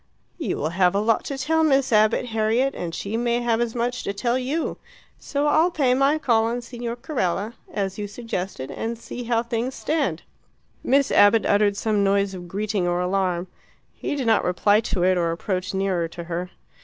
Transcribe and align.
"You 0.39 0.57
will 0.57 0.69
have 0.71 0.95
a 0.95 0.99
lot 0.99 1.25
to 1.25 1.37
tell 1.37 1.63
Miss 1.63 1.93
Abbott, 1.93 2.29
Harriet, 2.29 2.73
and 2.73 2.95
she 2.95 3.17
may 3.17 3.39
have 3.41 3.61
as 3.61 3.75
much 3.75 4.01
to 4.01 4.13
tell 4.13 4.35
you. 4.35 4.77
So 5.19 5.45
I'll 5.45 5.69
pay 5.69 5.93
my 5.93 6.17
call 6.17 6.45
on 6.45 6.61
Signor 6.63 6.95
Carella, 6.95 7.53
as 7.71 7.99
you 7.99 8.07
suggested, 8.07 8.71
and 8.71 8.97
see 8.97 9.25
how 9.25 9.43
things 9.43 9.75
stand." 9.75 10.23
Miss 10.83 11.11
Abbott 11.11 11.45
uttered 11.45 11.77
some 11.77 12.03
noise 12.03 12.33
of 12.33 12.47
greeting 12.47 12.87
or 12.87 12.99
alarm. 12.99 13.45
He 13.93 14.15
did 14.15 14.25
not 14.25 14.43
reply 14.43 14.79
to 14.79 15.03
it 15.03 15.19
or 15.19 15.31
approach 15.31 15.71
nearer 15.71 16.07
to 16.07 16.23
her. 16.23 16.49